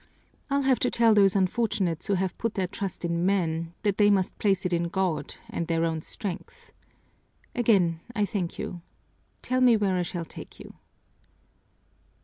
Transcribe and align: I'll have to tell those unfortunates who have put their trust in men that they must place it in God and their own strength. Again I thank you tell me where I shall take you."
I'll 0.49 0.63
have 0.63 0.79
to 0.79 0.89
tell 0.89 1.13
those 1.13 1.35
unfortunates 1.35 2.07
who 2.07 2.15
have 2.15 2.35
put 2.39 2.55
their 2.55 2.65
trust 2.65 3.05
in 3.05 3.23
men 3.23 3.75
that 3.83 3.99
they 3.99 4.09
must 4.09 4.39
place 4.39 4.65
it 4.65 4.73
in 4.73 4.85
God 4.87 5.35
and 5.47 5.67
their 5.67 5.85
own 5.85 6.01
strength. 6.01 6.71
Again 7.53 7.99
I 8.15 8.25
thank 8.25 8.57
you 8.57 8.81
tell 9.43 9.61
me 9.61 9.77
where 9.77 9.95
I 9.97 10.01
shall 10.01 10.25
take 10.25 10.59
you." 10.59 10.73